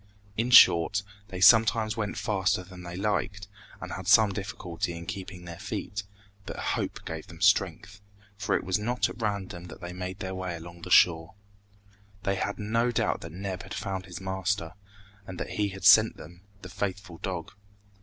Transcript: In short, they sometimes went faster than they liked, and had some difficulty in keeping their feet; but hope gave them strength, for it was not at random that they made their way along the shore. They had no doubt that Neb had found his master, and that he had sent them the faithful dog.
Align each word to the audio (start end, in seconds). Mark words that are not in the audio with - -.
In 0.35 0.49
short, 0.49 1.03
they 1.27 1.39
sometimes 1.39 1.95
went 1.95 2.17
faster 2.17 2.63
than 2.63 2.81
they 2.81 2.95
liked, 2.95 3.47
and 3.79 3.91
had 3.91 4.07
some 4.07 4.31
difficulty 4.31 4.93
in 4.97 5.05
keeping 5.05 5.45
their 5.45 5.59
feet; 5.59 6.01
but 6.47 6.57
hope 6.57 7.05
gave 7.05 7.27
them 7.27 7.39
strength, 7.39 8.01
for 8.35 8.55
it 8.55 8.63
was 8.63 8.79
not 8.79 9.09
at 9.09 9.21
random 9.21 9.65
that 9.65 9.79
they 9.79 9.93
made 9.93 10.17
their 10.17 10.33
way 10.33 10.55
along 10.55 10.81
the 10.81 10.89
shore. 10.89 11.35
They 12.23 12.33
had 12.33 12.57
no 12.57 12.89
doubt 12.91 13.21
that 13.21 13.31
Neb 13.31 13.61
had 13.61 13.75
found 13.75 14.07
his 14.07 14.19
master, 14.19 14.73
and 15.27 15.39
that 15.39 15.49
he 15.51 15.69
had 15.69 15.85
sent 15.85 16.17
them 16.17 16.41
the 16.63 16.69
faithful 16.69 17.19
dog. 17.19 17.51